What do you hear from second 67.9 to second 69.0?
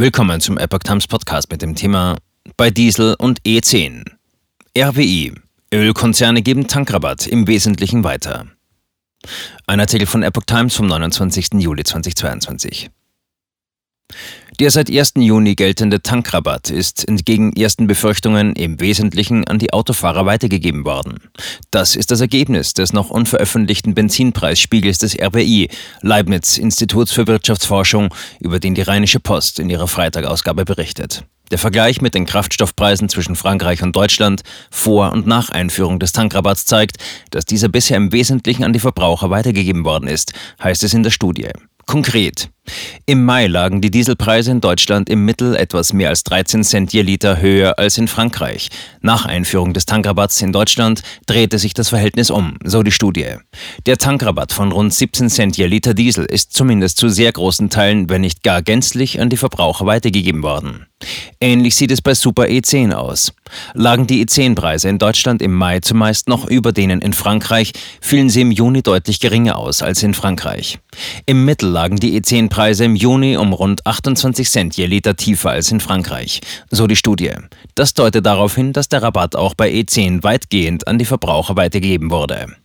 fielen sie im Juni